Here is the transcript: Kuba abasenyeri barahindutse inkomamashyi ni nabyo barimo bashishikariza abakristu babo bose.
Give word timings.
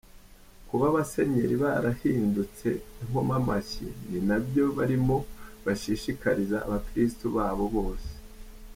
Kuba 0.67 0.85
abasenyeri 0.91 1.55
barahindutse 1.63 2.67
inkomamashyi 3.01 3.87
ni 4.09 4.19
nabyo 4.27 4.63
barimo 4.77 5.17
bashishikariza 5.65 6.57
abakristu 6.65 7.25
babo 7.35 7.65
bose. 7.77 8.11